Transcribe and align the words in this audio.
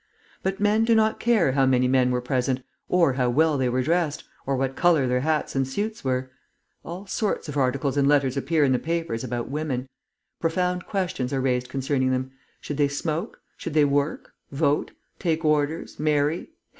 But 0.41 0.59
men 0.59 0.83
do 0.83 0.95
not 0.95 1.19
care 1.19 1.51
how 1.51 1.67
many 1.67 1.87
men 1.87 2.09
were 2.09 2.21
present, 2.21 2.63
or 2.89 3.13
how 3.13 3.29
well 3.29 3.55
they 3.55 3.69
were 3.69 3.83
dressed, 3.83 4.23
or 4.47 4.55
what 4.57 4.75
colour 4.75 5.05
their 5.05 5.19
hats 5.19 5.55
and 5.55 5.67
suits 5.67 6.03
were. 6.03 6.31
All 6.83 7.05
sorts 7.05 7.47
of 7.47 7.55
articles 7.55 7.97
and 7.97 8.07
letters 8.07 8.35
appear 8.35 8.63
in 8.63 8.71
the 8.71 8.79
papers 8.79 9.23
about 9.23 9.49
women. 9.51 9.87
Profound 10.39 10.87
questions 10.87 11.31
are 11.31 11.39
raised 11.39 11.69
concerning 11.69 12.09
them. 12.09 12.31
Should 12.61 12.77
they 12.77 12.87
smoke? 12.87 13.41
Should 13.57 13.75
they 13.75 13.85
work? 13.85 14.33
Vote? 14.51 14.89
Take 15.19 15.45
Orders? 15.45 15.99
Marry? 15.99 16.49